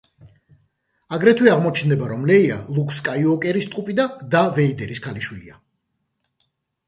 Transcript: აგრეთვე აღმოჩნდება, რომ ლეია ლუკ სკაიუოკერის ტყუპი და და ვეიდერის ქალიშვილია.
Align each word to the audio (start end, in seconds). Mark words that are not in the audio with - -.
აგრეთვე 1.17 1.49
აღმოჩნდება, 1.55 2.07
რომ 2.13 2.23
ლეია 2.29 2.55
ლუკ 2.77 2.95
სკაიუოკერის 2.99 3.69
ტყუპი 3.75 3.97
და 3.99 4.05
და 4.37 4.41
ვეიდერის 4.55 5.03
ქალიშვილია. 5.07 5.61